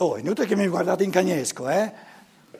Oh, 0.00 0.16
inutile 0.16 0.46
che 0.46 0.54
mi 0.54 0.68
guardate 0.68 1.02
in 1.02 1.10
cagnesco, 1.10 1.68
eh? 1.68 1.92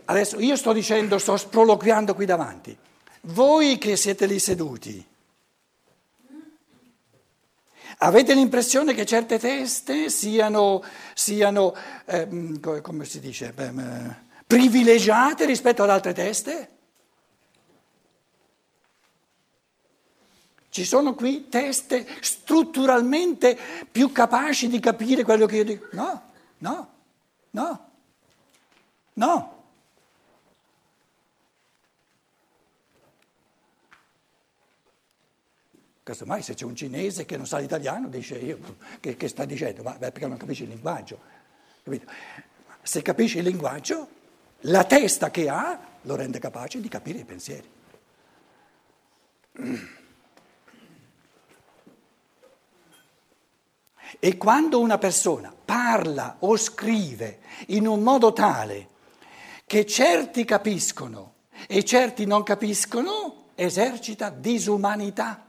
Adesso 0.07 0.41
io 0.41 0.57
sto 0.57 0.73
dicendo, 0.73 1.19
sto 1.19 1.37
sproloquiando 1.37 2.15
qui 2.15 2.25
davanti. 2.27 2.77
Voi 3.23 3.79
che 3.79 3.95
siete 3.97 4.27
lì 4.27 4.41
seduti, 4.41 5.07
avete 7.99 8.35
l'impressione 8.35 8.93
che 8.93 9.07
certe 9.07 9.39
teste 9.39 10.11
siano, 10.11 10.83
siano 11.15 11.75
eh, 12.07 12.27
come 12.83 13.05
si 13.05 13.21
dice, 13.21 13.53
beh, 13.53 13.73
privilegiate 14.45 15.45
rispetto 15.45 15.85
ad 15.85 15.91
altre 15.91 16.13
teste? 16.13 16.69
Ci 20.71 20.85
sono 20.85 21.15
qui 21.15 21.49
teste 21.49 22.05
strutturalmente 22.21 23.57
più 23.91 24.11
capaci 24.11 24.69
di 24.69 24.81
capire 24.81 25.23
quello 25.23 25.47
che 25.47 25.57
io 25.57 25.65
dico? 25.65 25.87
No, 25.93 26.23
no. 26.59 26.97
No, 27.51 27.91
no. 29.15 29.57
Casomai 36.03 36.43
se 36.43 36.55
c'è 36.55 36.65
un 36.65 36.75
cinese 36.75 37.27
che 37.27 37.37
non 37.37 37.47
sa 37.47 37.59
l'italiano 37.59 38.09
dice 38.09 38.39
io, 38.39 38.59
che, 38.99 39.17
che 39.17 39.29
sta 39.29 39.45
dicendo, 39.45 39.83
ma 39.83 39.93
perché 39.93 40.27
non 40.27 40.39
capisce 40.39 40.63
il 40.63 40.71
linguaggio. 40.71 41.21
Capito? 41.83 42.11
Se 42.83 43.03
capisce 43.03 43.39
il 43.39 43.45
linguaggio, 43.45 44.09
la 44.61 44.85
testa 44.85 45.31
che 45.31 45.49
ha 45.51 45.79
lo 46.03 46.17
rende 46.17 46.39
capace 46.39 46.81
di 46.81 46.89
capire 46.89 47.19
i 47.19 47.25
pensieri. 47.25 47.71
E 54.19 54.37
quando 54.37 54.81
una 54.81 54.99
persona 54.99 55.55
parla 55.65 56.37
o 56.41 56.57
scrive 56.57 57.41
in 57.69 57.87
un 57.87 58.03
modo 58.03 58.33
tale 58.33 58.89
che 59.65 59.87
certi 59.87 60.45
capiscono 60.45 61.35
e 61.67 61.85
certi 61.85 62.25
non 62.25 62.43
capiscono, 62.43 63.51
esercita 63.55 64.31
disumanità. 64.31 65.45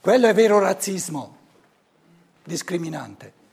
Quello 0.00 0.26
è 0.26 0.34
vero 0.34 0.58
razzismo 0.58 1.36
discriminante. 2.44 3.43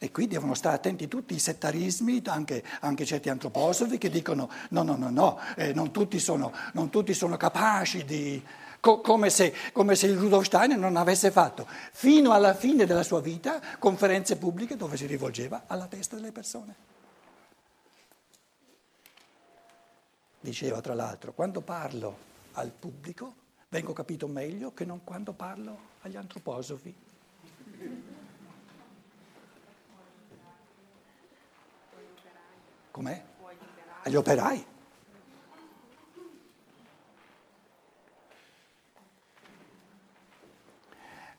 E 0.00 0.12
qui 0.12 0.28
devono 0.28 0.54
stare 0.54 0.76
attenti 0.76 1.08
tutti 1.08 1.34
i 1.34 1.40
settarismi, 1.40 2.22
anche, 2.26 2.62
anche 2.80 3.04
certi 3.04 3.28
antroposofi 3.30 3.98
che 3.98 4.08
dicono 4.08 4.48
no, 4.70 4.82
no, 4.84 4.94
no, 4.94 5.10
no, 5.10 5.40
eh, 5.56 5.72
non, 5.72 5.90
tutti 5.90 6.20
sono, 6.20 6.52
non, 6.74 6.88
tutti 6.88 7.12
sono, 7.14 7.36
capaci 7.36 8.04
di... 8.04 8.42
Co- 8.80 9.00
come, 9.00 9.28
se, 9.28 9.52
come 9.72 9.96
se 9.96 10.06
il 10.06 10.16
Rudolf 10.16 10.46
Steiner 10.46 10.78
non 10.78 10.94
avesse 10.94 11.32
fatto 11.32 11.66
fino 11.90 12.30
alla 12.30 12.54
fine 12.54 12.86
della 12.86 13.02
sua 13.02 13.20
vita 13.20 13.60
conferenze 13.80 14.36
pubbliche 14.36 14.76
dove 14.76 14.96
si 14.96 15.06
rivolgeva 15.06 15.64
alla 15.66 15.86
testa 15.86 16.14
delle 16.14 16.30
persone. 16.30 16.76
Diceva 20.38 20.80
tra 20.80 20.94
l'altro, 20.94 21.32
quando 21.32 21.60
parlo 21.60 22.16
al 22.52 22.70
pubblico 22.70 23.34
vengo 23.68 23.92
capito 23.92 24.28
meglio 24.28 24.72
che 24.72 24.84
non 24.84 25.02
quando 25.02 25.32
parlo 25.32 25.76
agli 26.02 26.16
antroposofi. 26.16 26.94
Com'è? 32.98 33.22
Agli 34.02 34.16
operai. 34.16 34.66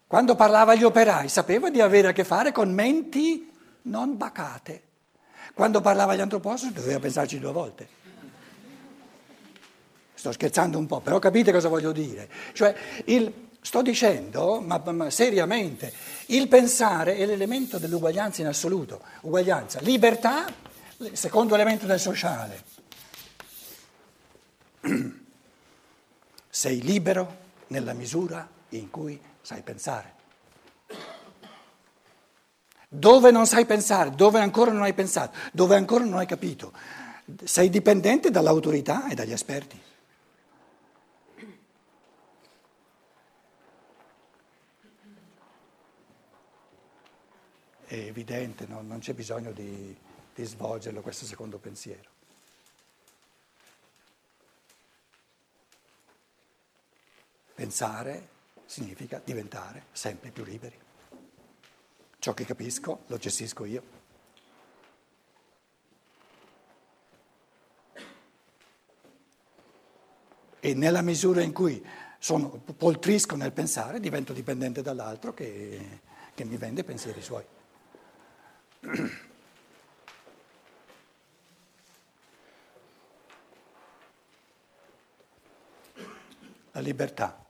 Quando 0.07 0.35
parlava 0.35 0.71
agli 0.71 0.85
operai 0.85 1.27
sapeva 1.27 1.69
di 1.69 1.81
avere 1.81 2.07
a 2.07 2.11
che 2.13 2.23
fare 2.23 2.53
con 2.53 2.73
menti 2.73 3.51
non 3.81 4.15
bacate. 4.15 4.83
Quando 5.53 5.81
parlava 5.81 6.13
agli 6.13 6.21
antroposofi 6.21 6.71
doveva 6.71 6.99
pensarci 6.99 7.39
due 7.39 7.51
volte. 7.51 7.89
Sto 10.13 10.31
scherzando 10.31 10.77
un 10.77 10.85
po', 10.85 11.01
però 11.01 11.19
capite 11.19 11.51
cosa 11.51 11.67
voglio 11.67 11.91
dire. 11.91 12.29
Cioè, 12.53 12.73
il, 13.07 13.49
sto 13.59 13.81
dicendo, 13.81 14.61
ma, 14.61 14.81
ma, 14.93 15.09
seriamente, 15.09 15.91
il 16.27 16.47
pensare 16.47 17.17
è 17.17 17.25
l'elemento 17.25 17.77
dell'uguaglianza 17.77 18.39
in 18.39 18.47
assoluto. 18.47 19.01
Uguaglianza, 19.23 19.81
libertà 19.81 20.67
secondo 21.13 21.55
elemento 21.55 21.85
del 21.85 21.99
sociale. 21.99 22.63
Sei 26.49 26.81
libero 26.81 27.47
nella 27.67 27.93
misura 27.93 28.47
in 28.69 28.89
cui 28.89 29.19
sai 29.41 29.61
pensare. 29.61 30.17
Dove 32.91 33.29
non 33.31 33.45
sai 33.45 33.65
pensare, 33.65 34.11
dove 34.11 34.39
ancora 34.39 34.71
non 34.71 34.81
hai 34.81 34.93
pensato, 34.93 35.37
dove 35.51 35.75
ancora 35.75 36.03
non 36.03 36.17
hai 36.17 36.25
capito, 36.25 36.73
sei 37.43 37.69
dipendente 37.69 38.31
dall'autorità 38.31 39.07
e 39.09 39.13
dagli 39.13 39.31
esperti. 39.31 39.79
È 47.85 47.93
evidente, 47.93 48.65
no? 48.67 48.81
non 48.81 48.97
c'è 48.99 49.13
bisogno 49.13 49.51
di 49.51 49.95
di 50.39 50.45
svolgerlo 50.45 51.01
questo 51.01 51.25
secondo 51.25 51.57
pensiero. 51.57 52.09
Pensare 57.53 58.29
significa 58.65 59.21
diventare 59.21 59.87
sempre 59.91 60.31
più 60.31 60.45
liberi. 60.45 60.79
Ciò 62.19 62.33
che 62.33 62.45
capisco 62.45 63.03
lo 63.07 63.17
gestisco 63.17 63.65
io. 63.65 63.97
E 70.61 70.73
nella 70.73 71.01
misura 71.01 71.41
in 71.41 71.51
cui 71.51 71.85
sono, 72.17 72.49
poltrisco 72.49 73.35
nel 73.35 73.51
pensare, 73.51 73.99
divento 73.99 74.31
dipendente 74.31 74.81
dall'altro 74.81 75.33
che, 75.33 75.99
che 76.33 76.43
mi 76.45 76.55
vende 76.55 76.85
pensieri 76.85 77.21
suoi. 77.21 77.45
la 86.79 86.81
libertà. 86.81 87.45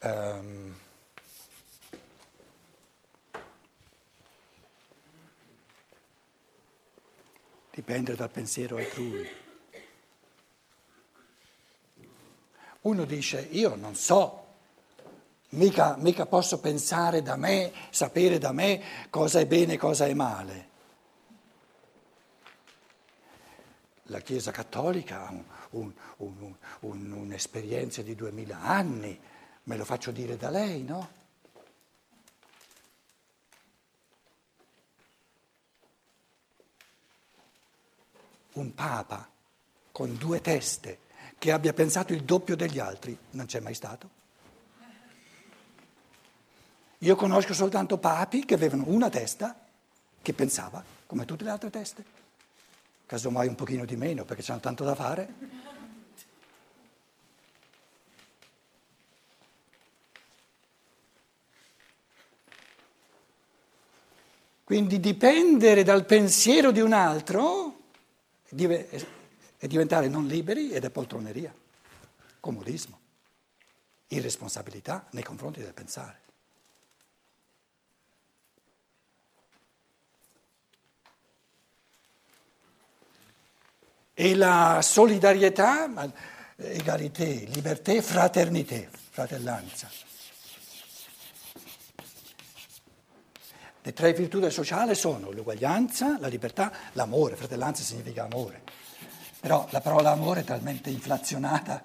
Um, 0.00 0.76
dipende 7.70 8.14
dal 8.14 8.30
pensiero 8.30 8.76
altrui. 8.76 9.40
Uno 12.82 13.04
dice, 13.04 13.46
io 13.52 13.76
non 13.76 13.94
so, 13.94 14.46
mica, 15.50 15.96
mica 15.96 16.26
posso 16.26 16.58
pensare 16.58 17.22
da 17.22 17.36
me, 17.36 17.72
sapere 17.90 18.38
da 18.38 18.50
me 18.50 18.82
cosa 19.08 19.38
è 19.38 19.46
bene 19.46 19.74
e 19.74 19.78
cosa 19.78 20.06
è 20.06 20.14
male. 20.14 20.70
La 24.06 24.20
Chiesa 24.20 24.50
Cattolica 24.50 25.26
ha 25.26 25.30
un, 25.30 25.92
un, 26.16 26.54
un, 26.80 27.12
un'esperienza 27.12 28.02
di 28.02 28.14
duemila 28.14 28.60
anni, 28.60 29.18
me 29.64 29.76
lo 29.76 29.84
faccio 29.84 30.10
dire 30.10 30.36
da 30.36 30.50
lei, 30.50 30.82
no? 30.82 31.20
Un 38.54 38.74
papa 38.74 39.30
con 39.92 40.16
due 40.16 40.40
teste 40.40 40.98
che 41.38 41.52
abbia 41.52 41.72
pensato 41.72 42.12
il 42.12 42.24
doppio 42.24 42.56
degli 42.56 42.78
altri 42.78 43.16
non 43.30 43.46
c'è 43.46 43.60
mai 43.60 43.74
stato. 43.74 44.20
Io 46.98 47.16
conosco 47.16 47.54
soltanto 47.54 47.98
papi 47.98 48.44
che 48.44 48.54
avevano 48.54 48.84
una 48.86 49.08
testa 49.08 49.58
che 50.20 50.32
pensava 50.34 50.84
come 51.06 51.24
tutte 51.24 51.44
le 51.44 51.50
altre 51.50 51.70
teste 51.70 52.21
casomai 53.12 53.46
un 53.46 53.54
pochino 53.54 53.84
di 53.84 53.94
meno 53.94 54.24
perché 54.24 54.42
c'hanno 54.42 54.60
tanto 54.60 54.84
da 54.84 54.94
fare. 54.94 55.34
Quindi 64.64 64.98
dipendere 64.98 65.82
dal 65.82 66.06
pensiero 66.06 66.70
di 66.70 66.80
un 66.80 66.94
altro 66.94 67.80
è 68.48 69.66
diventare 69.66 70.08
non 70.08 70.26
liberi 70.26 70.70
ed 70.70 70.82
è 70.82 70.88
poltroneria, 70.88 71.54
comodismo, 72.40 72.98
irresponsabilità 74.08 75.06
nei 75.10 75.22
confronti 75.22 75.60
del 75.60 75.74
pensare. 75.74 76.21
e 84.14 84.34
la 84.34 84.80
solidarietà, 84.82 85.90
eh, 86.02 86.12
egalité, 86.56 87.46
liberté, 87.52 88.02
fraternité, 88.02 88.88
fratellanza. 89.10 89.88
Le 93.84 93.92
tre 93.92 94.12
virtù 94.12 94.38
del 94.38 94.52
sociale 94.52 94.94
sono 94.94 95.32
l'uguaglianza, 95.32 96.18
la 96.20 96.28
libertà, 96.28 96.70
l'amore, 96.92 97.34
fratellanza 97.34 97.82
significa 97.82 98.24
amore, 98.24 98.62
però 99.40 99.66
la 99.70 99.80
parola 99.80 100.12
amore 100.12 100.40
è 100.40 100.44
talmente 100.44 100.88
inflazionata, 100.88 101.82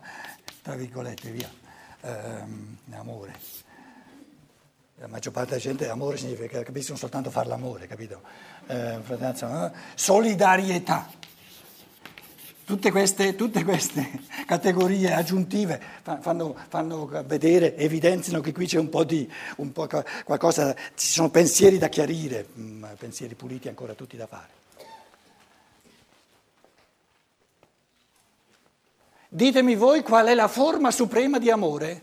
tra 0.62 0.76
virgolette, 0.76 1.32
via, 1.32 1.52
ehm, 2.02 2.78
amore. 2.92 3.40
La 5.00 5.08
maggior 5.08 5.34
parte 5.34 5.52
della 5.52 5.62
gente 5.62 5.90
amore 5.90 6.18
significa, 6.18 6.62
capiscono 6.62 6.98
soltanto 6.98 7.32
fare 7.32 7.48
l'amore, 7.48 7.88
capito? 7.88 8.22
Ehm, 8.68 9.00
eh, 9.00 9.02
fratellanza, 9.04 9.72
solidarietà. 9.96 11.10
Tutte 12.68 12.92
queste, 12.92 13.34
tutte 13.36 13.64
queste, 13.64 14.20
categorie 14.46 15.14
aggiuntive 15.14 15.82
fanno, 16.20 16.54
fanno, 16.68 17.06
vedere, 17.26 17.78
evidenziano 17.78 18.42
che 18.42 18.52
qui 18.52 18.68
c'è 18.68 18.78
un 18.78 18.90
po' 18.90 19.06
di 19.06 19.26
un 19.56 19.72
po 19.72 19.88
qualcosa, 20.26 20.76
ci 20.96 21.08
sono 21.08 21.30
pensieri 21.30 21.78
da 21.78 21.88
chiarire, 21.88 22.46
mm, 22.60 22.84
pensieri 22.98 23.36
puliti 23.36 23.70
ancora 23.70 23.94
tutti 23.94 24.18
da 24.18 24.28
fare. 24.28 24.50
Ditemi 29.30 29.76
voi 29.76 30.04
qual 30.04 30.28
è 30.28 30.34
la 30.34 30.50
forma 30.50 30.92
suprema 30.92 31.40
di 31.40 31.50
amore 31.50 32.02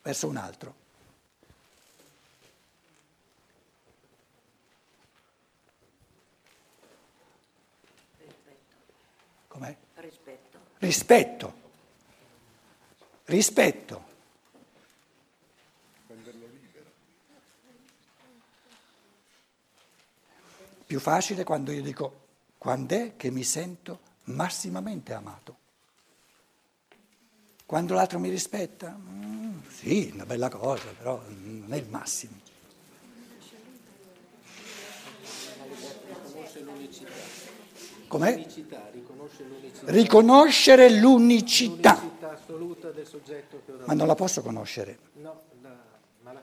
verso 0.00 0.26
un 0.26 0.36
altro. 0.38 0.78
Com'è? 9.58 9.76
Rispetto. 10.78 11.52
Rispetto. 13.24 14.06
Più 20.86 21.00
facile 21.00 21.44
quando 21.44 21.70
io 21.70 21.82
dico 21.82 22.26
quando 22.56 22.94
è 22.94 23.12
che 23.16 23.30
mi 23.30 23.44
sento 23.44 24.00
massimamente 24.24 25.12
amato. 25.12 25.56
Quando 27.66 27.92
l'altro 27.92 28.18
mi 28.18 28.30
rispetta? 28.30 28.96
Mm, 28.98 29.58
sì, 29.68 30.10
una 30.14 30.24
bella 30.24 30.48
cosa, 30.48 30.88
però 30.96 31.22
non 31.28 31.66
è 31.70 31.76
il 31.76 31.88
massimo. 31.88 32.47
Com'è? 38.08 38.32
L'unicità, 38.32 38.88
riconosce 38.92 39.44
l'unicità. 39.44 39.92
Riconoscere 39.92 40.90
l'unicità. 40.90 41.98
l'unicità 42.00 42.32
assoluta 42.32 42.90
del 42.90 43.06
soggetto 43.06 43.60
che 43.64 43.72
Ma 43.84 43.92
non 43.92 44.06
la 44.06 44.14
posso 44.14 44.40
conoscere. 44.40 44.98
No, 45.20 45.42
la, 45.60 45.76
ma 46.22 46.32
la, 46.32 46.42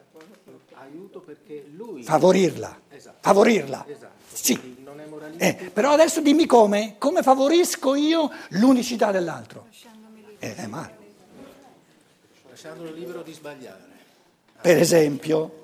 aiuto 0.73 1.21
perché 1.21 1.65
lui... 1.75 2.03
Favorirla. 2.03 2.81
Esatto. 2.89 3.17
Favorirla. 3.21 3.85
Esatto. 3.88 4.13
Sì. 4.31 4.77
Non 4.83 5.00
è 5.00 5.07
Eh, 5.38 5.71
però 5.73 5.91
adesso 5.91 6.21
dimmi 6.21 6.45
come. 6.45 6.95
Come 7.00 7.23
favorisco 7.23 7.95
io 7.95 8.29
l'unicità 8.50 9.12
dell'altro? 9.12 9.67
Eh, 10.38 10.56
è 10.56 10.67
male. 10.67 10.97
Lasciandolo 12.47 12.91
libero 12.91 13.23
di 13.23 13.33
sbagliare. 13.33 13.83
Per 14.62 14.77
esempio... 14.77 15.63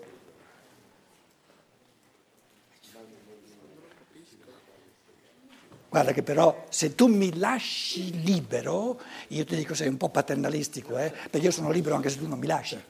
Guarda 5.91 6.13
che 6.13 6.23
però 6.23 6.67
se 6.69 6.95
tu 6.95 7.07
mi 7.07 7.37
lasci 7.37 8.23
libero, 8.23 8.97
io 9.27 9.43
ti 9.43 9.57
dico 9.57 9.73
sei 9.73 9.89
un 9.89 9.97
po' 9.97 10.07
paternalistico, 10.07 10.97
eh? 10.97 11.11
perché 11.29 11.47
io 11.47 11.51
sono 11.51 11.69
libero 11.69 11.95
anche 11.95 12.09
se 12.09 12.17
tu 12.17 12.29
non 12.29 12.39
mi 12.39 12.47
lasci. 12.47 12.81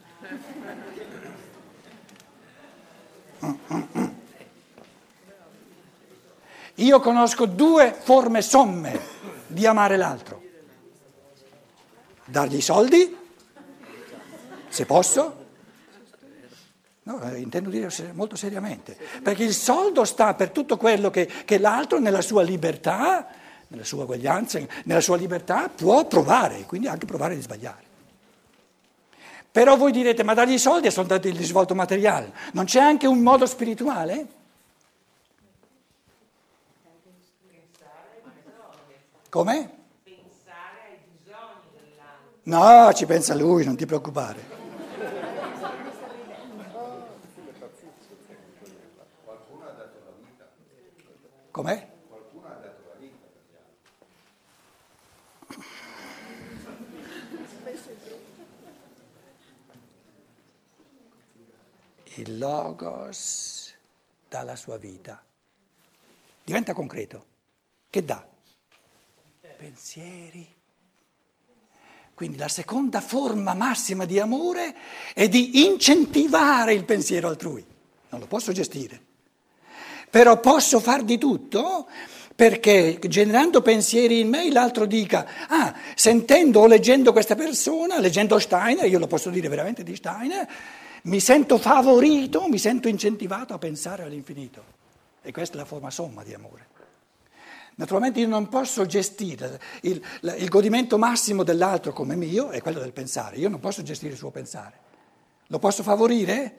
Io 6.76 7.00
conosco 7.00 7.46
due 7.46 7.92
forme 7.92 8.40
somme 8.40 9.00
di 9.48 9.66
amare 9.66 9.96
l'altro. 9.96 10.40
Dargli 12.24 12.58
i 12.58 12.60
soldi, 12.60 13.16
se 14.68 14.86
posso, 14.86 15.41
No, 17.04 17.20
eh, 17.22 17.40
intendo 17.40 17.68
dire 17.68 17.88
molto 18.12 18.36
seriamente, 18.36 18.96
perché 19.22 19.42
il 19.42 19.54
soldo 19.54 20.04
sta 20.04 20.34
per 20.34 20.50
tutto 20.50 20.76
quello 20.76 21.10
che, 21.10 21.26
che 21.44 21.58
l'altro 21.58 21.98
nella 21.98 22.20
sua 22.22 22.42
libertà, 22.42 23.26
nella 23.68 23.82
sua 23.82 24.04
uguaglianza, 24.04 24.60
nella 24.84 25.00
sua 25.00 25.16
libertà 25.16 25.68
può 25.68 26.04
provare, 26.06 26.64
quindi 26.64 26.86
anche 26.86 27.06
provare 27.06 27.34
di 27.34 27.42
sbagliare. 27.42 27.90
Però 29.50 29.76
voi 29.76 29.90
direte, 29.90 30.22
ma 30.22 30.32
dargli 30.32 30.52
i 30.52 30.58
soldi 30.58 30.86
è 30.86 30.90
soltanto 30.90 31.26
il 31.26 31.34
risvolto 31.34 31.74
materiale, 31.74 32.32
non 32.52 32.66
c'è 32.66 32.80
anche 32.80 33.08
un 33.08 33.18
modo 33.18 33.46
spirituale? 33.46 34.26
Come? 39.28 39.70
Pensare 40.04 40.78
ai 40.90 40.98
bisogni 41.18 41.70
dell'altro. 41.72 42.84
No, 42.84 42.92
ci 42.92 43.06
pensa 43.06 43.34
lui, 43.34 43.64
non 43.64 43.76
ti 43.76 43.86
preoccupare. 43.86 44.51
Com'è? 51.52 51.86
Qualcuno 52.08 52.46
ha 52.46 52.54
dato 52.54 52.82
la 52.88 52.94
vita. 52.98 53.26
Il 62.14 62.38
logos 62.38 63.74
dà 64.30 64.42
la 64.44 64.56
sua 64.56 64.78
vita. 64.78 65.22
Diventa 66.42 66.72
concreto. 66.72 67.26
Che 67.90 68.02
dà? 68.02 68.26
Pensieri. 69.58 70.56
Quindi 72.14 72.38
la 72.38 72.48
seconda 72.48 73.02
forma 73.02 73.52
massima 73.52 74.06
di 74.06 74.18
amore 74.18 74.74
è 75.12 75.28
di 75.28 75.66
incentivare 75.66 76.72
il 76.72 76.86
pensiero 76.86 77.28
altrui. 77.28 77.64
Non 78.08 78.20
lo 78.20 78.26
posso 78.26 78.52
gestire 78.52 79.10
però 80.12 80.40
posso 80.40 80.78
far 80.78 81.04
di 81.04 81.16
tutto 81.16 81.86
perché 82.36 82.98
generando 83.08 83.62
pensieri 83.62 84.20
in 84.20 84.28
me 84.28 84.52
l'altro 84.52 84.84
dica, 84.84 85.26
ah, 85.48 85.74
sentendo 85.94 86.60
o 86.60 86.66
leggendo 86.66 87.12
questa 87.12 87.34
persona, 87.34 87.98
leggendo 87.98 88.38
Steiner, 88.38 88.84
io 88.84 88.98
lo 88.98 89.06
posso 89.06 89.30
dire 89.30 89.48
veramente 89.48 89.82
di 89.82 89.96
Steiner, 89.96 90.46
mi 91.04 91.18
sento 91.18 91.56
favorito, 91.56 92.46
mi 92.46 92.58
sento 92.58 92.88
incentivato 92.88 93.54
a 93.54 93.58
pensare 93.58 94.02
all'infinito. 94.02 94.62
E 95.22 95.32
questa 95.32 95.54
è 95.54 95.58
la 95.60 95.64
forma 95.64 95.90
somma 95.90 96.22
di 96.22 96.34
amore. 96.34 96.66
Naturalmente 97.76 98.20
io 98.20 98.28
non 98.28 98.50
posso 98.50 98.84
gestire 98.84 99.58
il, 99.80 99.98
il 100.36 100.48
godimento 100.50 100.98
massimo 100.98 101.42
dell'altro 101.42 101.94
come 101.94 102.16
mio, 102.16 102.50
è 102.50 102.60
quello 102.60 102.80
del 102.80 102.92
pensare, 102.92 103.36
io 103.36 103.48
non 103.48 103.60
posso 103.60 103.82
gestire 103.82 104.12
il 104.12 104.18
suo 104.18 104.30
pensare. 104.30 104.74
Lo 105.46 105.58
posso 105.58 105.82
favorire? 105.82 106.56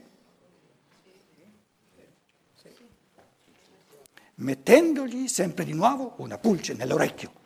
Mettendogli 4.43 5.27
sempre 5.27 5.65
di 5.65 5.73
nuovo 5.73 6.13
una 6.17 6.37
pulce 6.37 6.73
nell'orecchio. 6.73 7.41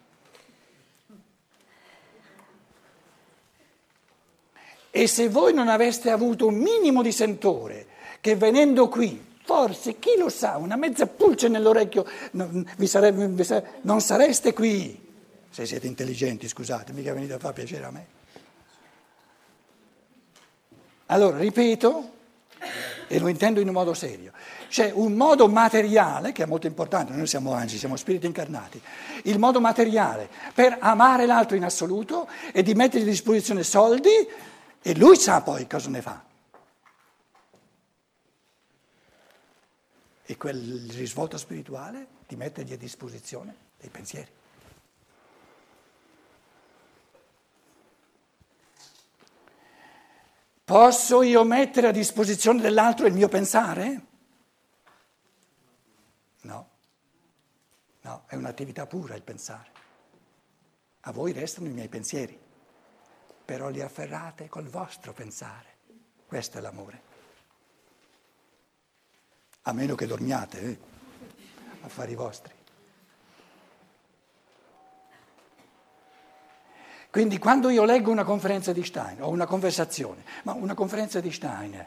E 4.89 5.07
se 5.07 5.29
voi 5.29 5.53
non 5.53 5.67
aveste 5.67 6.09
avuto 6.09 6.47
un 6.47 6.55
minimo 6.55 7.03
di 7.03 7.11
sentore, 7.11 7.85
che 8.19 8.35
venendo 8.35 8.89
qui, 8.89 9.23
forse, 9.43 9.99
chi 9.99 10.15
lo 10.17 10.27
sa, 10.27 10.57
una 10.57 10.75
mezza 10.75 11.05
pulce 11.05 11.47
nell'orecchio, 11.47 12.05
non, 12.31 12.65
sarebbe, 12.83 13.77
non 13.81 14.01
sareste 14.01 14.53
qui, 14.53 15.05
se 15.49 15.65
siete 15.65 15.87
intelligenti, 15.87 16.47
scusate, 16.47 16.93
mica 16.93 17.13
venite 17.13 17.33
a 17.33 17.39
far 17.39 17.53
piacere 17.53 17.85
a 17.85 17.91
me. 17.91 18.07
Allora, 21.07 21.37
ripeto, 21.37 22.16
e 23.07 23.19
lo 23.19 23.27
intendo 23.27 23.59
in 23.59 23.67
un 23.67 23.73
modo 23.73 23.93
serio, 23.93 24.31
c'è 24.67 24.91
un 24.93 25.13
modo 25.13 25.47
materiale, 25.47 26.31
che 26.31 26.43
è 26.43 26.45
molto 26.45 26.67
importante, 26.67 27.13
noi 27.13 27.27
siamo 27.27 27.53
angeli, 27.53 27.79
siamo 27.79 27.95
spiriti 27.95 28.25
incarnati, 28.25 28.81
il 29.23 29.39
modo 29.39 29.59
materiale 29.59 30.29
per 30.53 30.77
amare 30.79 31.25
l'altro 31.25 31.55
in 31.55 31.63
assoluto 31.63 32.27
e 32.51 32.63
di 32.63 32.73
mettergli 32.73 33.07
a 33.07 33.11
disposizione 33.11 33.63
soldi 33.63 34.09
e 34.81 34.95
lui 34.95 35.15
sa 35.17 35.41
poi 35.41 35.67
cosa 35.67 35.89
ne 35.89 36.01
fa. 36.01 36.23
E 40.29 40.35
quel 40.35 40.89
risvolto 40.91 41.37
spirituale 41.37 42.07
di 42.27 42.35
mettergli 42.35 42.73
a 42.73 42.77
disposizione 42.77 43.55
dei 43.79 43.89
pensieri. 43.89 44.27
Posso 50.67 51.21
io 51.21 51.45
mettere 51.45 51.87
a 51.87 51.91
disposizione 51.91 52.59
dell'altro 52.59 53.05
il 53.05 53.13
mio 53.13 53.29
pensare? 53.29 54.01
No, 56.41 56.69
no, 58.01 58.23
è 58.27 58.35
un'attività 58.35 58.85
pura 58.85 59.15
il 59.15 59.21
pensare. 59.21 59.71
A 60.99 61.13
voi 61.13 61.31
restano 61.31 61.67
i 61.67 61.71
miei 61.71 61.87
pensieri, 61.87 62.37
però 63.45 63.69
li 63.69 63.79
afferrate 63.79 64.49
col 64.49 64.67
vostro 64.67 65.13
pensare. 65.13 65.77
Questo 66.25 66.57
è 66.57 66.61
l'amore. 66.61 67.01
a 69.61 69.71
meno 69.71 69.95
che 69.95 70.05
dormiate, 70.05 70.59
eh? 70.59 70.79
affari 71.83 72.13
vostri. 72.13 72.56
Quindi 77.17 77.39
quando 77.39 77.69
io 77.69 77.83
leggo 77.83 78.11
una 78.11 78.23
conferenza 78.23 78.71
di 78.71 78.83
Stein 78.83 79.23
o 79.23 79.29
una 79.29 79.47
conversazione, 79.47 80.23
ma 80.43 80.53
una 80.53 80.75
conferenza 80.75 81.19
di 81.19 81.31
Stein, 81.31 81.83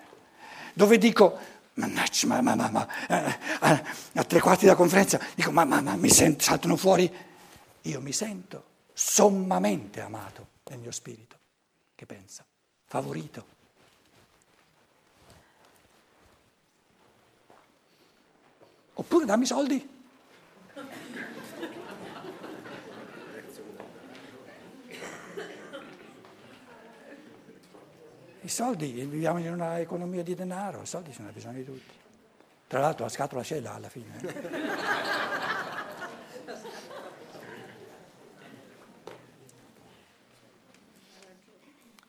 dove 0.72 0.98
dico, 0.98 1.38
mannaggia, 1.74 2.26
ma, 2.26 2.40
ma, 2.40 2.56
ma, 2.56 2.68
ma 2.68 2.88
eh, 3.06 3.84
a 4.14 4.24
tre 4.24 4.40
quarti 4.40 4.64
della 4.64 4.76
conferenza, 4.76 5.20
dico, 5.36 5.52
ma, 5.52 5.64
ma, 5.64 5.80
ma 5.82 5.94
mi 5.94 6.10
sento, 6.10 6.42
saltano 6.42 6.74
fuori, 6.74 7.08
io 7.82 8.00
mi 8.00 8.10
sento 8.10 8.64
sommamente 8.92 10.00
amato 10.00 10.48
nel 10.64 10.80
mio 10.80 10.90
spirito, 10.90 11.36
che 11.94 12.06
pensa, 12.06 12.44
favorito. 12.86 13.44
Oppure 18.94 19.26
dammi 19.26 19.46
soldi. 19.46 19.98
Soldi, 28.60 28.92
viviamo 28.92 29.38
in 29.38 29.50
una 29.50 29.78
economia 29.78 30.22
di 30.22 30.34
denaro, 30.34 30.82
i 30.82 30.86
soldi 30.86 31.14
ha 31.16 31.32
bisogno 31.32 31.56
di 31.56 31.64
tutti. 31.64 31.94
Tra 32.66 32.80
l'altro 32.80 33.04
la 33.04 33.10
scatola 33.10 33.42
ce 33.42 33.58
l'ha 33.58 33.72
alla 33.72 33.88
fine. 33.88 34.20
Eh. 34.20 34.58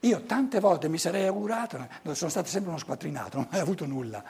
Io 0.01 0.23
tante 0.23 0.59
volte 0.59 0.89
mi 0.89 0.97
sarei 0.97 1.25
augurato, 1.25 1.87
sono 2.11 2.29
stato 2.29 2.49
sempre 2.49 2.71
uno 2.71 2.79
squattrinato, 2.79 3.37
non 3.37 3.45
ho 3.45 3.49
mai 3.49 3.61
avuto 3.61 3.85
nulla. 3.85 4.21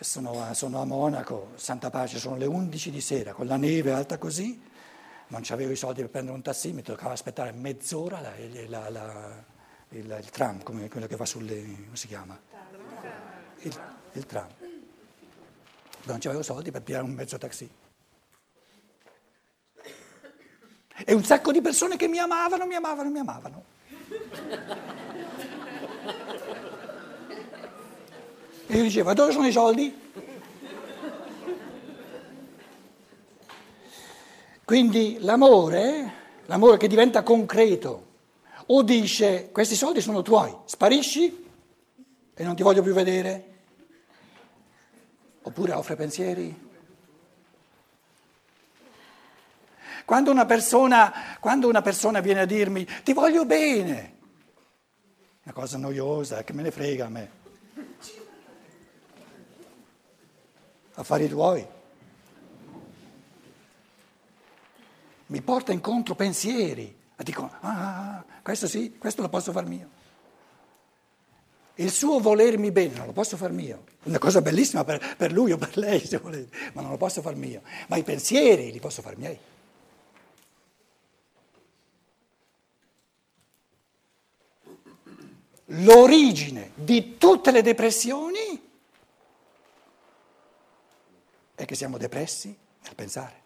Sono, 0.00 0.52
sono, 0.52 0.80
a 0.80 0.84
Monaco, 0.84 1.52
Santa 1.54 1.90
Pace, 1.90 2.18
sono 2.18 2.36
le 2.36 2.46
11 2.46 2.90
di 2.90 3.00
sera, 3.00 3.34
con 3.34 3.46
la 3.46 3.56
neve 3.56 3.92
alta 3.92 4.18
così, 4.18 4.60
non 5.28 5.42
avevo 5.48 5.70
i 5.70 5.76
soldi 5.76 6.00
per 6.00 6.10
prendere 6.10 6.34
un 6.34 6.42
tassimetro, 6.42 6.94
toccava 6.94 7.12
aspettare 7.12 7.52
mezz'ora 7.52 8.20
la, 8.20 8.32
la, 8.66 8.90
la, 8.90 9.44
il, 9.90 10.18
il, 10.20 10.30
tram, 10.30 10.62
come 10.62 10.88
quello 10.88 11.06
che 11.06 11.16
va 11.16 11.24
sulle... 11.24 11.62
come 11.62 11.96
si 11.96 12.06
chiama? 12.06 12.38
Il, 13.60 13.80
il 14.12 14.26
tram. 14.26 14.48
Non 16.04 16.18
avevo 16.22 16.42
soldi 16.42 16.70
per 16.70 16.82
pigliare 16.82 17.04
un 17.04 17.12
mezzo 17.12 17.36
taxi. 17.38 17.68
E 21.04 21.12
un 21.12 21.24
sacco 21.24 21.52
di 21.52 21.60
persone 21.60 21.96
che 21.96 22.08
mi 22.08 22.18
amavano, 22.18 22.66
mi 22.66 22.74
amavano, 22.74 23.10
mi 23.10 23.18
amavano. 23.18 23.64
E 28.68 28.76
io 28.76 28.82
dicevo, 28.82 29.12
dove 29.12 29.32
sono 29.32 29.46
i 29.46 29.52
soldi? 29.52 30.04
Quindi 34.64 35.18
l'amore, 35.20 36.12
l'amore 36.46 36.76
che 36.76 36.88
diventa 36.88 37.22
concreto, 37.22 38.05
o 38.66 38.82
dice 38.82 39.50
questi 39.52 39.74
soldi 39.74 40.00
sono 40.00 40.22
tuoi, 40.22 40.54
sparisci 40.64 41.44
e 42.34 42.44
non 42.44 42.56
ti 42.56 42.62
voglio 42.62 42.82
più 42.82 42.92
vedere, 42.92 43.54
oppure 45.42 45.72
offre 45.72 45.96
pensieri. 45.96 46.64
Quando 50.04 50.30
una 50.30 50.46
persona, 50.46 51.12
quando 51.40 51.68
una 51.68 51.82
persona 51.82 52.20
viene 52.20 52.40
a 52.40 52.46
dirmi 52.46 52.86
ti 53.02 53.12
voglio 53.12 53.44
bene, 53.44 54.14
una 55.42 55.54
cosa 55.54 55.78
noiosa, 55.78 56.42
che 56.42 56.52
me 56.52 56.62
ne 56.62 56.70
frega 56.72 57.06
a 57.06 57.08
me. 57.08 57.30
Affari 60.94 61.28
tuoi. 61.28 61.66
Mi 65.26 65.40
porta 65.42 65.72
incontro 65.72 66.14
pensieri. 66.14 67.04
E 67.16 67.24
dico, 67.24 67.50
ah, 67.60 68.24
questo 68.42 68.66
sì, 68.66 68.96
questo 68.98 69.22
lo 69.22 69.28
posso 69.28 69.52
far 69.52 69.66
mio. 69.66 70.04
Il 71.76 71.90
suo 71.90 72.20
volermi 72.20 72.70
bene 72.70 72.94
non 72.94 73.06
lo 73.06 73.12
posso 73.12 73.36
far 73.36 73.52
mio. 73.52 73.84
Una 74.04 74.18
cosa 74.18 74.40
bellissima 74.40 74.84
per, 74.84 75.16
per 75.16 75.32
lui 75.32 75.52
o 75.52 75.58
per 75.58 75.76
lei, 75.76 76.04
se 76.04 76.18
volete, 76.18 76.56
ma 76.72 76.82
non 76.82 76.90
lo 76.90 76.96
posso 76.96 77.20
far 77.22 77.34
mio. 77.34 77.62
Ma 77.88 77.96
i 77.96 78.02
pensieri 78.02 78.70
li 78.72 78.80
posso 78.80 79.02
far 79.02 79.16
miei. 79.16 79.38
l'origine 85.66 86.72
di 86.74 87.16
tutte 87.18 87.50
le 87.50 87.62
depressioni 87.62 88.62
è 91.54 91.64
che 91.64 91.74
siamo 91.74 91.96
depressi 91.96 92.56
nel 92.82 92.94
pensare. 92.94 93.44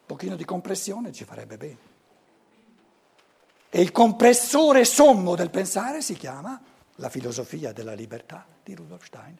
Un 0.00 0.05
pochino 0.16 0.34
di 0.34 0.46
compressione 0.46 1.12
ci 1.12 1.24
farebbe 1.24 1.58
bene. 1.58 1.94
E 3.68 3.82
il 3.82 3.92
compressore 3.92 4.86
sommo 4.86 5.34
del 5.36 5.50
pensare 5.50 6.00
si 6.00 6.14
chiama 6.14 6.58
la 6.94 7.10
filosofia 7.10 7.72
della 7.72 7.92
libertà 7.92 8.46
di 8.64 8.74
Rudolf 8.74 9.04
Stein. 9.04 9.38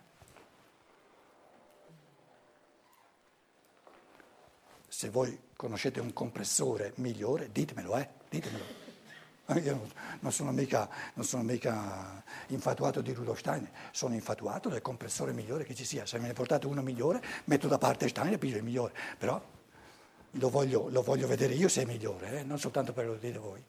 Se 4.87 5.09
voi 5.09 5.38
conoscete 5.56 5.99
un 6.00 6.12
compressore 6.12 6.92
migliore, 6.97 7.50
ditemelo, 7.50 7.97
eh, 7.97 8.09
ditemelo. 8.28 8.64
Io 9.62 9.90
non 10.21 10.33
sono, 10.33 10.52
mica, 10.52 10.90
non 11.14 11.25
sono 11.25 11.42
mica 11.42 12.23
infatuato 12.49 13.00
di 13.00 13.14
Rudolf 13.14 13.38
Steiner, 13.38 13.71
sono 13.92 14.12
infatuato 14.12 14.68
del 14.68 14.83
compressore 14.83 15.33
migliore 15.33 15.64
che 15.64 15.75
ci 15.75 15.87
sia. 15.87 16.04
Se 16.04 16.18
me 16.18 16.26
ne 16.26 16.35
portate 16.35 16.66
uno 16.66 16.83
migliore, 16.83 17.23
metto 17.45 17.66
da 17.66 17.78
parte 17.78 18.09
Steiner 18.09 18.35
e 18.35 18.38
piglio 18.38 18.59
il 18.59 18.64
migliore. 18.64 18.92
Però 19.16 19.54
lo 20.38 20.49
voglio, 20.50 20.88
lo 20.88 21.02
voglio 21.02 21.26
vedere 21.26 21.55
io 21.55 21.69
se 21.69 21.83
è 21.83 21.85
migliore, 21.85 22.40
eh? 22.40 22.43
non 22.43 22.59
soltanto 22.59 22.93
per 22.93 23.07
lo 23.07 23.14
dire 23.14 23.38
voi. 23.38 23.64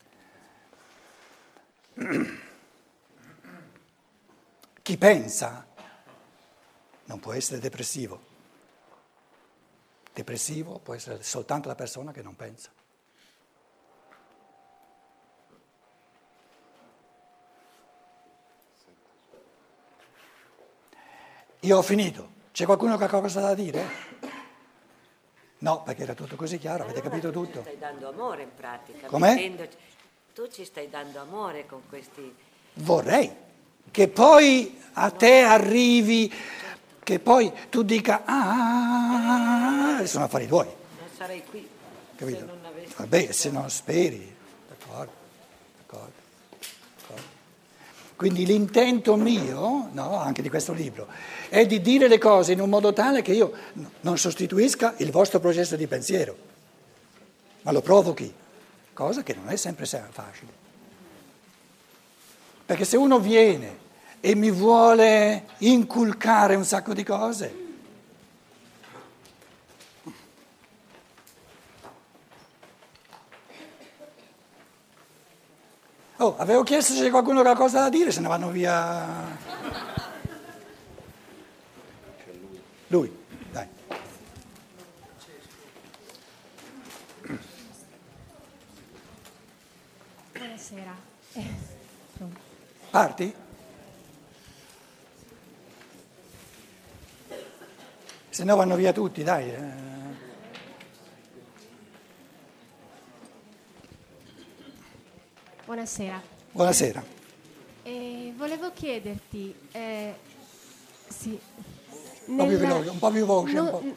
Chi 4.81 4.97
pensa 4.97 5.65
non 7.05 7.19
può 7.19 7.33
essere 7.33 7.59
depressivo. 7.59 8.35
Depressivo 10.13 10.79
può 10.79 10.93
essere 10.93 11.21
soltanto 11.23 11.67
la 11.67 11.75
persona 11.75 12.11
che 12.11 12.21
non 12.21 12.35
pensa. 12.35 12.71
Io 21.61 21.77
ho 21.77 21.81
finito. 21.81 22.35
C'è 22.51 22.65
qualcuno 22.65 22.97
che 22.97 23.03
ha 23.03 23.09
qualcosa 23.09 23.41
da 23.41 23.53
dire? 23.53 24.26
No, 25.59 25.81
perché 25.83 26.03
era 26.03 26.13
tutto 26.13 26.35
così 26.35 26.59
chiaro, 26.59 26.83
avete 26.83 27.01
capito 27.01 27.31
tutto. 27.31 27.61
Tu 27.61 27.65
ci 27.65 27.75
stai 27.75 27.77
dando 27.79 28.09
amore 28.09 28.43
in 28.43 28.49
pratica. 28.55 29.07
Com'è? 29.07 29.57
Tu 30.33 30.47
ci 30.49 30.65
stai 30.65 30.89
dando 30.89 31.19
amore 31.19 31.65
con 31.65 31.81
questi... 31.89 32.35
Vorrei 32.73 33.45
che 33.89 34.07
poi 34.07 34.79
a 34.93 35.09
te 35.09 35.39
arrivi, 35.39 36.31
che 37.03 37.19
poi 37.19 37.51
tu 37.69 37.81
dica, 37.83 38.23
ah, 38.25 40.05
sono 40.05 40.25
affari 40.25 40.47
tuoi. 40.47 40.65
Non 40.65 41.09
sarei 41.15 41.43
qui 41.43 41.67
Capito? 42.15 42.39
se 42.39 42.45
non 42.45 42.65
avessi... 42.65 42.93
Vabbè, 42.95 43.31
se 43.31 43.49
non 43.49 43.69
speri, 43.69 44.35
d'accordo, 44.67 45.11
d'accordo. 45.77 46.25
Quindi 48.17 48.47
l'intento 48.47 49.15
mio, 49.15 49.89
no, 49.91 50.19
anche 50.19 50.41
di 50.41 50.49
questo 50.49 50.73
libro, 50.73 51.07
è 51.49 51.67
di 51.67 51.79
dire 51.81 52.07
le 52.07 52.17
cose 52.17 52.51
in 52.51 52.59
un 52.59 52.67
modo 52.67 52.91
tale 52.91 53.21
che 53.21 53.31
io 53.31 53.53
non 54.01 54.17
sostituisca 54.17 54.95
il 54.97 55.11
vostro 55.11 55.39
processo 55.39 55.75
di 55.75 55.85
pensiero, 55.85 56.35
ma 57.61 57.71
lo 57.71 57.81
provochi, 57.81 58.33
cosa 58.93 59.21
che 59.21 59.35
non 59.35 59.49
è 59.49 59.55
sempre 59.55 59.85
facile. 59.85 60.51
Perché 62.65 62.85
se 62.85 62.97
uno 62.97 63.19
viene 63.19 63.77
e 64.19 64.33
mi 64.33 64.49
vuole 64.49 65.43
inculcare 65.59 66.55
un 66.55 66.65
sacco 66.65 66.95
di 66.95 67.03
cose, 67.03 67.66
Oh, 76.19 76.35
avevo 76.37 76.63
chiesto 76.63 76.93
se 76.93 77.03
c'è 77.03 77.09
qualcuno 77.11 77.43
che 77.43 77.49
ha 77.49 77.55
qualcosa 77.55 77.81
da 77.81 77.89
dire, 77.89 78.11
se 78.11 78.21
ne 78.21 78.27
vanno 78.27 78.49
via. 78.49 79.37
Lui, 82.87 83.15
dai. 83.51 83.67
Buonasera. 90.33 90.95
Eh, 91.33 91.45
Parti? 92.89 93.35
Se 98.29 98.43
no 98.43 98.55
vanno 98.55 98.75
via 98.75 98.91
tutti, 98.91 99.23
dai. 99.23 99.86
Buonasera. 105.81 106.19
Buonasera. 106.53 107.03
Eh, 107.83 108.33
volevo 108.35 108.71
chiederti, 108.73 109.53
eh, 109.73 110.15
Sì. 111.07 111.39
Un 112.25 112.35
po' 112.35 112.47
più 112.47 112.57
veloce, 112.57 112.89
un 112.89 112.97
po' 112.97 113.11
più 113.11 113.25
voce, 113.27 113.59
un 113.59 113.63
no- 113.63 113.69
po'. 113.69 113.95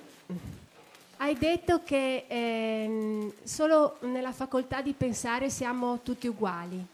Hai 1.16 1.38
detto 1.38 1.82
che 1.82 2.26
ehm, 2.28 3.32
solo 3.44 3.96
nella 4.02 4.32
facoltà 4.32 4.82
di 4.82 4.92
pensare 4.92 5.49
siamo 5.49 6.00
tutti 6.02 6.26
uguali 6.26 6.84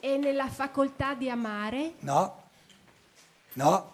e 0.00 0.18
nella 0.18 0.48
facoltà 0.50 1.14
di 1.14 1.30
amare, 1.30 1.94
No, 2.00 2.42
no, 3.54 3.92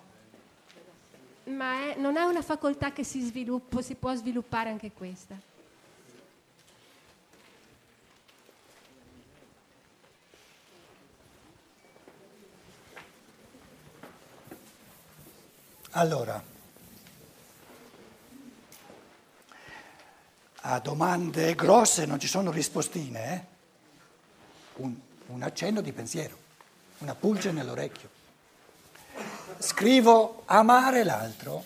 ma 1.44 1.92
è- 1.92 1.96
non 1.98 2.16
è 2.16 2.24
una 2.24 2.42
facoltà 2.42 2.90
che 2.90 3.04
si 3.04 3.20
sviluppa, 3.20 3.80
si 3.80 3.94
può 3.94 4.12
sviluppare 4.16 4.70
anche 4.70 4.90
questa. 4.90 5.36
Allora, 15.92 16.40
a 20.62 20.78
domande 20.78 21.54
grosse 21.56 22.06
non 22.06 22.20
ci 22.20 22.28
sono 22.28 22.52
rispostine, 22.52 23.34
eh? 23.34 23.44
un, 24.82 24.94
un 25.26 25.42
accenno 25.42 25.80
di 25.80 25.92
pensiero, 25.92 26.36
una 26.98 27.16
pulce 27.16 27.50
nell'orecchio. 27.50 28.08
Scrivo 29.58 30.42
amare 30.46 31.02
l'altro. 31.02 31.64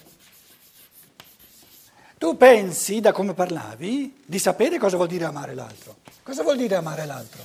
Tu 2.16 2.34
pensi, 2.38 3.00
da 3.00 3.12
come 3.12 3.34
parlavi, 3.34 4.22
di 4.24 4.38
sapere 4.38 4.78
cosa 4.78 4.96
vuol 4.96 5.08
dire 5.08 5.24
amare 5.26 5.54
l'altro. 5.54 5.96
Cosa 6.22 6.42
vuol 6.42 6.56
dire 6.56 6.76
amare 6.76 7.04
l'altro? 7.04 7.44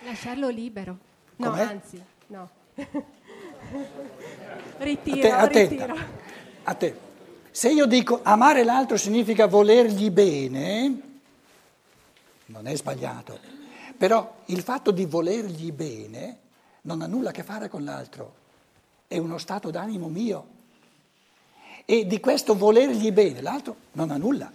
Lasciarlo 0.00 0.48
libero. 0.48 0.98
No, 1.36 1.50
Com'è? 1.50 1.62
anzi, 1.62 2.02
no. 2.28 2.50
Ritiro, 4.78 5.20
te, 5.20 5.30
attenta, 5.30 5.86
ritiro. 5.86 6.06
a 6.64 6.74
te. 6.74 7.06
Se 7.50 7.68
io 7.70 7.86
dico 7.86 8.20
amare 8.22 8.62
l'altro 8.62 8.96
significa 8.96 9.46
volergli 9.46 10.10
bene, 10.10 11.00
non 12.46 12.66
è 12.66 12.76
sbagliato, 12.76 13.38
però 13.96 14.36
il 14.46 14.62
fatto 14.62 14.90
di 14.92 15.04
volergli 15.04 15.72
bene 15.72 16.38
non 16.82 17.02
ha 17.02 17.06
nulla 17.06 17.30
a 17.30 17.32
che 17.32 17.42
fare 17.42 17.68
con 17.68 17.84
l'altro, 17.84 18.34
è 19.08 19.18
uno 19.18 19.38
stato 19.38 19.70
d'animo 19.70 20.08
mio. 20.08 20.56
E 21.84 22.06
di 22.06 22.20
questo 22.20 22.54
volergli 22.54 23.10
bene, 23.10 23.40
l'altro 23.40 23.76
non 23.92 24.10
ha 24.10 24.16
nulla. 24.16 24.52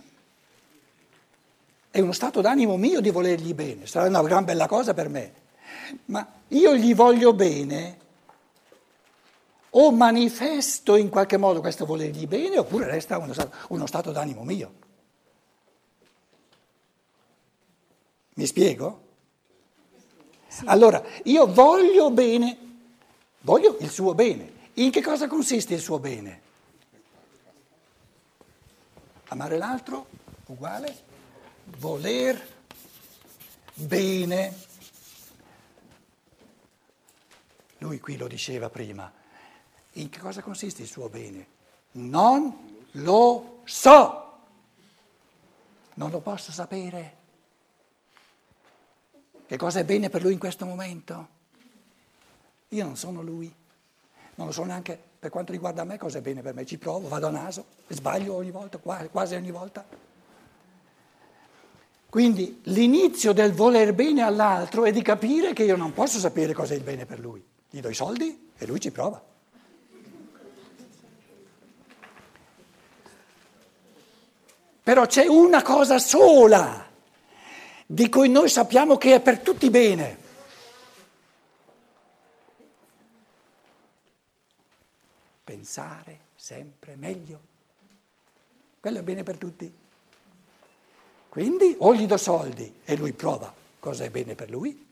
È 1.90 2.00
uno 2.00 2.12
stato 2.12 2.42
d'animo 2.42 2.78
mio 2.78 3.02
di 3.02 3.10
volergli 3.10 3.54
bene, 3.54 3.86
sarà 3.86 4.08
una 4.08 4.22
gran 4.22 4.46
bella 4.46 4.68
cosa 4.68 4.94
per 4.94 5.10
me, 5.10 5.34
ma 6.06 6.26
io 6.50 6.76
gli 6.76 6.96
voglio 6.96 7.34
bene 7.34 8.02
o 9.76 9.92
manifesto 9.92 10.96
in 10.96 11.10
qualche 11.10 11.38
modo 11.38 11.60
questo 11.60 11.86
volergli 11.86 12.28
bene 12.28 12.60
oppure 12.60 12.86
resta 12.86 13.18
uno 13.18 13.34
stato, 13.34 13.56
uno 13.70 13.86
stato 13.86 14.12
d'animo 14.12 14.44
mio. 14.44 14.74
Mi 18.36 18.46
spiego? 18.46 19.02
Allora, 20.66 21.04
io 21.24 21.52
voglio 21.52 22.12
bene, 22.12 22.58
voglio 23.42 23.78
il 23.80 23.90
suo 23.90 24.14
bene. 24.14 24.62
In 24.76 24.92
che 24.92 25.02
cosa 25.02 25.28
consiste 25.28 25.74
il 25.74 25.82
suo 25.82 26.00
bene? 26.00 26.42
Amare 29.30 29.58
l'altro, 29.58 30.08
uguale, 30.48 30.96
voler 31.78 32.48
bene. 33.74 34.54
Lui 37.80 38.00
qui 38.00 38.18
lo 38.18 38.28
diceva 38.28 38.70
prima. 38.70 39.12
In 39.94 40.10
che 40.10 40.20
cosa 40.20 40.42
consiste 40.42 40.82
il 40.82 40.88
suo 40.88 41.10
bene? 41.10 41.48
Non 41.92 42.82
lo 42.92 43.60
so. 43.66 44.32
Non 45.96 46.10
lo 46.10 46.20
posso 46.20 46.52
sapere. 46.52 47.18
Che 49.46 49.58
cosa 49.58 49.80
è 49.80 49.84
bene 49.84 50.10
per 50.10 50.24
lui 50.24 50.34
in 50.34 50.40
questo 50.40 50.66
momento? 50.66 51.28
Io 52.70 52.84
non 52.84 52.96
sono 52.96 53.22
lui. 53.22 53.54
Non 54.36 54.48
lo 54.48 54.54
so 54.54 54.64
neanche 54.64 55.00
per 55.20 55.30
quanto 55.30 55.52
riguarda 55.52 55.84
me 55.84 55.98
cosa 55.98 56.18
è 56.18 56.22
bene 56.22 56.42
per 56.42 56.56
me. 56.56 56.66
Ci 56.66 56.80
provo, 56.80 57.08
vado 57.08 57.28
a 57.28 57.32
naso, 57.32 57.66
sbaglio 57.88 58.34
ogni 58.34 58.50
volta, 58.50 58.80
quasi 58.80 59.36
ogni 59.36 59.52
volta. 59.52 59.86
Quindi 62.10 62.62
l'inizio 62.66 63.32
del 63.32 63.54
voler 63.54 63.94
bene 63.94 64.22
all'altro 64.22 64.86
è 64.86 64.92
di 64.92 65.02
capire 65.02 65.54
che 65.54 65.64
io 65.64 65.76
non 65.76 65.94
posso 65.94 66.20
sapere 66.20 66.54
cosa 66.54 66.74
è 66.74 66.78
il 66.78 66.84
bene 66.84 67.06
per 67.06 67.20
lui. 67.20 67.44
Gli 67.70 67.80
do 67.80 67.90
i 67.90 67.96
soldi 67.96 68.52
e 68.56 68.66
lui 68.66 68.80
ci 68.80 68.92
prova. 68.92 69.33
Però 74.84 75.06
c'è 75.06 75.26
una 75.28 75.62
cosa 75.62 75.98
sola 75.98 76.86
di 77.86 78.10
cui 78.10 78.28
noi 78.28 78.50
sappiamo 78.50 78.98
che 78.98 79.16
è 79.16 79.22
per 79.22 79.40
tutti 79.40 79.70
bene. 79.70 80.18
Pensare 85.44 86.20
sempre 86.36 86.96
meglio. 86.96 87.40
Quello 88.80 89.00
è 89.00 89.04
bene 89.04 89.24
per 89.24 89.38
tutti. 89.38 89.74
Quindi 91.30 91.76
o 91.80 91.96
gli 91.96 92.06
do 92.06 92.18
soldi 92.18 92.82
e 92.84 92.98
lui 92.98 93.14
prova 93.14 93.52
cosa 93.80 94.04
è 94.04 94.10
bene 94.10 94.36
per 94.36 94.50
lui, 94.50 94.88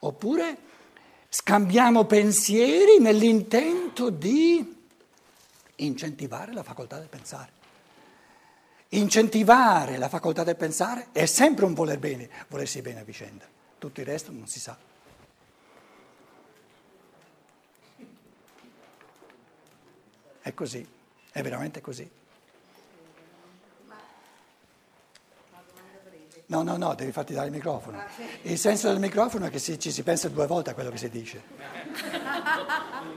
oppure 0.00 0.56
scambiamo 1.28 2.04
pensieri 2.04 2.98
nell'intento 2.98 4.10
di 4.10 4.82
incentivare 5.76 6.52
la 6.52 6.62
facoltà 6.62 6.98
del 6.98 7.08
pensare. 7.08 7.63
Incentivare 8.90 9.96
la 9.98 10.08
facoltà 10.08 10.44
del 10.44 10.56
pensare 10.56 11.08
è 11.12 11.26
sempre 11.26 11.64
un 11.64 11.74
voler 11.74 11.98
bene, 11.98 12.28
volersi 12.48 12.80
bene 12.80 13.00
a 13.00 13.04
vicenda. 13.04 13.44
Tutto 13.78 14.00
il 14.00 14.06
resto 14.06 14.30
non 14.30 14.46
si 14.46 14.60
sa. 14.60 14.76
È 20.40 20.54
così, 20.54 20.86
è 21.32 21.42
veramente 21.42 21.80
così. 21.80 22.08
No, 26.46 26.62
no, 26.62 26.76
no, 26.76 26.94
devi 26.94 27.10
farti 27.10 27.32
dare 27.32 27.46
il 27.46 27.52
microfono. 27.52 28.02
Il 28.42 28.58
senso 28.58 28.88
del 28.88 28.98
microfono 29.00 29.46
è 29.46 29.50
che 29.50 29.58
si- 29.58 29.78
ci 29.78 29.90
si 29.90 30.02
pensa 30.02 30.28
due 30.28 30.46
volte 30.46 30.70
a 30.70 30.74
quello 30.74 30.90
che 30.90 30.98
si 30.98 31.08
dice. 31.08 31.42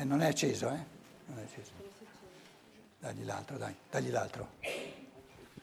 E 0.00 0.04
non 0.04 0.22
è 0.22 0.28
acceso, 0.28 0.68
eh? 0.70 0.97
Non 1.28 1.38
è 1.38 1.42
acceso. 1.42 1.70
Dagli 2.98 3.24
l'altro, 3.24 3.56
dai, 3.56 3.74
dagli 3.90 4.10
l'altro. 4.10 4.48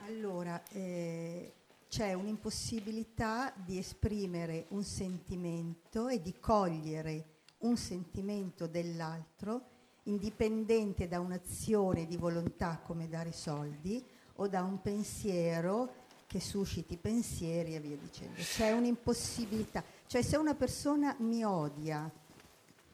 Allora, 0.06 0.62
eh, 0.72 1.54
c'è 1.90 2.14
un'impossibilità 2.14 3.54
di 3.56 3.78
esprimere 3.78 4.66
un 4.70 4.84
sentimento 4.84 6.08
e 6.08 6.22
di 6.22 6.40
cogliere 6.40 7.34
un 7.60 7.78
sentimento 7.78 8.68
dell'altro 8.68 9.74
indipendente 10.04 11.08
da 11.08 11.20
un'azione 11.20 12.06
di 12.06 12.18
volontà 12.18 12.80
come 12.84 13.08
dare 13.08 13.32
soldi 13.32 14.04
o 14.36 14.48
da 14.48 14.62
un 14.64 14.82
pensiero 14.82 16.04
che 16.28 16.40
susciti 16.40 16.98
pensieri 16.98 17.76
e 17.76 17.80
via 17.80 17.96
dicendo. 17.96 18.36
C'è 18.36 18.72
un'impossibilità. 18.72 19.84
Cioè 20.06 20.22
se 20.22 20.38
una 20.38 20.54
persona 20.54 21.16
mi 21.20 21.44
odia, 21.44 22.12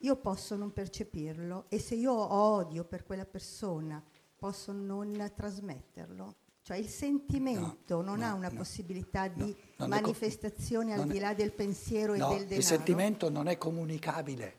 io 0.01 0.15
posso 0.17 0.55
non 0.55 0.71
percepirlo 0.73 1.65
e 1.69 1.79
se 1.79 1.95
io 1.95 2.11
ho 2.13 2.33
odio 2.33 2.83
per 2.83 3.03
quella 3.05 3.25
persona 3.25 4.01
posso 4.35 4.71
non 4.71 5.31
trasmetterlo. 5.35 6.35
Cioè 6.63 6.77
il 6.77 6.87
sentimento 6.89 7.95
No, 7.97 8.01
non 8.01 8.19
no, 8.19 8.25
ha 8.25 8.33
una 8.33 8.49
no, 8.49 8.55
possibilità 8.57 9.27
di 9.27 9.55
manifestazione 9.77 10.93
al 10.93 11.07
di 11.07 11.17
là 11.19 11.33
del 11.33 11.51
pensiero 11.53 12.13
e 12.13 12.17
del 12.19 12.27
denaro. 12.29 12.55
il 12.55 12.63
sentimento 12.63 13.29
non 13.29 13.47
è 13.47 13.57
comunicabile. 13.57 14.55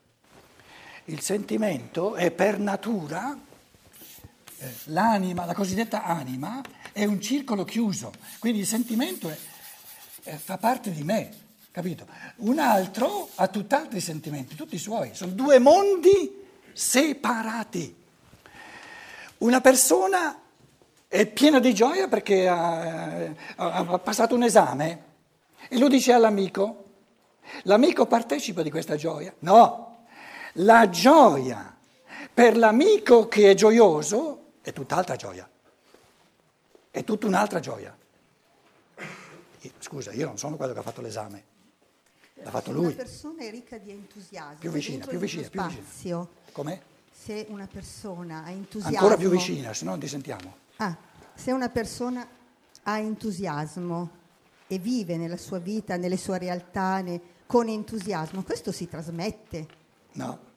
Il 1.06 1.20
sentimento 1.20 2.14
è 2.14 2.30
per 2.30 2.58
natura, 2.58 3.36
eh, 4.58 4.72
l'anima, 4.84 5.44
la 5.44 5.54
cosiddetta 5.54 6.04
anima, 6.04 6.60
è 6.92 7.04
un 7.04 7.20
circolo 7.20 7.64
chiuso. 7.64 8.12
Quindi 8.38 8.60
il 8.60 8.66
sentimento 8.66 9.28
è- 9.28 9.38
è- 10.24 10.36
fa 10.36 10.58
parte 10.58 10.92
di 10.92 11.02
me, 11.02 11.41
capito? 11.72 12.06
Un 12.36 12.58
altro 12.58 13.30
ha 13.34 13.48
tutt'altri 13.48 14.00
sentimenti, 14.00 14.54
tutti 14.54 14.76
i 14.76 14.78
suoi. 14.78 15.14
Sono 15.14 15.32
due 15.32 15.58
mondi 15.58 16.40
separati. 16.72 17.96
Una 19.38 19.60
persona 19.60 20.38
è 21.08 21.26
piena 21.26 21.58
di 21.58 21.74
gioia 21.74 22.06
perché 22.06 22.46
ha, 22.46 23.34
ha- 23.56 23.98
passato 23.98 24.34
un 24.34 24.44
esame 24.44 25.04
e 25.68 25.78
lo 25.78 25.88
dice 25.88 26.12
all'amico. 26.12 26.84
L'amico 27.64 28.06
partecipa 28.06 28.62
di 28.62 28.70
questa 28.70 28.94
gioia? 28.96 29.34
No, 29.40 30.04
la 30.54 30.88
gioia 30.88 31.76
per 32.32 32.56
l'amico 32.56 33.28
che 33.28 33.50
è 33.50 33.54
gioioso 33.54 34.52
è 34.62 34.72
tutt'altra 34.72 35.16
gioia, 35.16 35.48
è 36.90 37.04
tutta 37.04 37.26
un'altra 37.26 37.60
gioia. 37.60 37.94
Io- 39.60 39.70
Scusa, 39.78 40.12
io 40.12 40.26
non 40.26 40.38
sono 40.38 40.56
quello 40.56 40.72
che 40.72 40.78
ha 40.78 40.82
fatto 40.82 41.02
l'esame, 41.02 41.44
L'ha 42.42 42.50
fatto 42.50 42.66
Se 42.66 42.72
lui. 42.72 42.86
Una 42.86 42.94
persona 42.94 43.42
è 43.42 43.50
ricca 43.50 43.78
di 43.78 43.90
entusiasmo. 43.90 44.58
Più 44.58 44.70
vicina, 44.70 45.06
più 45.06 45.18
vicina, 45.18 45.48
più 45.48 45.60
vicina. 45.62 45.82
spazio, 45.84 46.28
Com'è? 46.52 46.80
Se 47.10 47.46
una 47.48 47.66
persona 47.66 48.44
ha 48.44 48.50
entusiasmo. 48.50 48.96
Ancora 48.96 49.16
più 49.16 49.30
vicina, 49.30 49.72
se 49.72 49.84
no 49.84 49.90
non 49.90 50.00
ti 50.00 50.08
sentiamo. 50.08 50.56
Ah, 50.76 50.96
se 51.34 51.52
una 51.52 51.68
persona 51.68 52.26
ha 52.82 52.98
entusiasmo 52.98 54.10
e 54.66 54.78
vive 54.78 55.16
nella 55.16 55.36
sua 55.36 55.58
vita, 55.58 55.96
nelle 55.96 56.16
sue 56.16 56.38
realtà, 56.38 57.00
ne- 57.00 57.20
con 57.46 57.68
entusiasmo, 57.68 58.42
questo 58.42 58.72
si 58.72 58.88
trasmette. 58.88 59.66
No. 60.12 60.50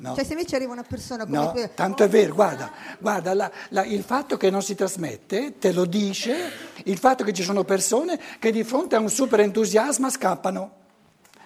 No. 0.00 0.14
Cioè 0.14 0.24
se 0.24 0.32
invece 0.32 0.56
arriva 0.56 0.72
una 0.72 0.82
persona 0.82 1.24
come 1.26 1.36
No, 1.36 1.50
que- 1.52 1.74
tanto 1.74 2.02
è 2.04 2.08
vero, 2.08 2.32
guarda, 2.32 2.72
guarda 2.98 3.34
la- 3.34 3.50
la- 3.68 3.84
il 3.84 4.02
fatto 4.02 4.38
che 4.38 4.48
non 4.48 4.62
si 4.62 4.74
trasmette 4.74 5.58
te 5.58 5.72
lo 5.72 5.84
dice 5.84 6.50
il 6.84 6.96
fatto 6.96 7.22
che 7.22 7.34
ci 7.34 7.42
sono 7.42 7.64
persone 7.64 8.18
che 8.38 8.50
di 8.50 8.64
fronte 8.64 8.96
a 8.96 8.98
un 8.98 9.10
super 9.10 9.40
entusiasmo 9.40 10.08
scappano, 10.08 10.72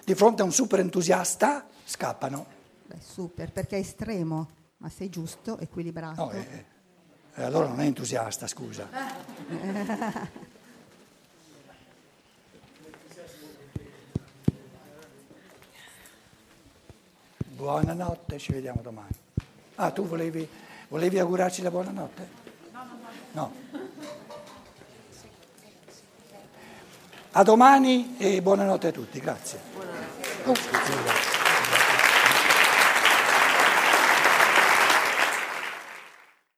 di 0.05 0.15
fronte 0.15 0.41
a 0.41 0.45
un 0.45 0.53
super 0.53 0.79
entusiasta 0.79 1.65
scappano. 1.83 2.45
Beh, 2.85 2.95
super, 3.01 3.51
perché 3.51 3.75
è 3.75 3.79
estremo, 3.81 4.47
ma 4.77 4.87
sei 4.87 5.09
giusto, 5.09 5.57
equilibrato. 5.59 6.23
No, 6.23 6.31
eh, 6.31 6.65
eh, 7.35 7.43
allora 7.43 7.67
non 7.67 7.81
è 7.81 7.85
entusiasta, 7.85 8.47
scusa. 8.47 8.87
Buonanotte, 17.65 18.37
ci 18.37 18.51
vediamo 18.51 18.81
domani. 18.83 19.09
Ah, 19.77 19.89
tu 19.89 20.05
volevi, 20.05 20.47
volevi 20.87 21.17
augurarci 21.17 21.63
la 21.63 21.71
buonanotte? 21.71 22.29
No. 23.31 23.51
A 27.31 27.41
domani 27.41 28.17
e 28.19 28.39
buonanotte 28.43 28.89
a 28.89 28.91
tutti, 28.91 29.19
grazie. 29.19 29.59
Scusa. 30.43 31.24